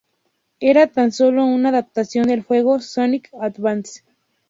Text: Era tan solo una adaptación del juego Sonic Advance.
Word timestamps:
Era 0.59 0.87
tan 0.87 1.11
solo 1.11 1.45
una 1.45 1.69
adaptación 1.69 2.25
del 2.27 2.41
juego 2.41 2.79
Sonic 2.79 3.29
Advance. 3.39 4.01